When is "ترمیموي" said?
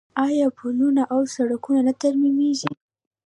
2.01-2.53